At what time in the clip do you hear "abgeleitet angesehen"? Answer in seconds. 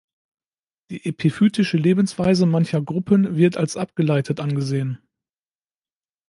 3.77-4.97